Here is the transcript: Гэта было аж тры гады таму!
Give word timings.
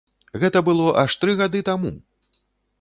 Гэта 0.43 0.63
было 0.69 0.87
аж 1.03 1.17
тры 1.25 1.37
гады 1.43 1.63
таму! 1.71 1.95